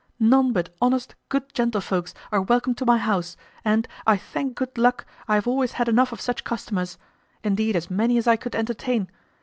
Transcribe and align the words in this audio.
None 0.19 0.51
but 0.51 0.75
honest, 0.81 1.13
good 1.29 1.53
gentlefolks, 1.53 2.15
are 2.31 2.41
welcome 2.41 2.73
to 2.73 2.87
my 2.87 2.97
house; 2.97 3.37
and, 3.63 3.87
I 4.07 4.17
thank 4.17 4.55
good 4.55 4.75
luck, 4.75 5.05
I 5.27 5.35
have 5.35 5.45
always 5.45 5.73
had 5.73 5.85
enow 5.87 6.07
of 6.11 6.19
such 6.19 6.43
customers; 6.43 6.97
indeed 7.43 7.75
as 7.75 7.91
many 7.91 8.17
as 8.17 8.25
I 8.25 8.35
could 8.35 8.55
entertain. 8.55 9.11